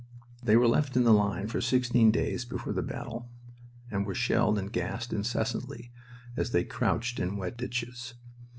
[0.41, 3.29] They were left in the line for sixteen days before the battle
[3.91, 5.91] and were shelled and gassed incessantly
[6.35, 8.15] as they crouched in wet ditches.